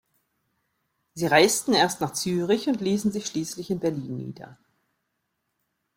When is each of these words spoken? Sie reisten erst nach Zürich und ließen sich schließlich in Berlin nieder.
Sie 1.13 1.27
reisten 1.27 1.73
erst 1.73 2.01
nach 2.01 2.13
Zürich 2.13 2.67
und 2.67 2.81
ließen 2.81 3.11
sich 3.11 3.27
schließlich 3.27 3.69
in 3.69 3.77
Berlin 3.77 4.15
nieder. 4.17 4.57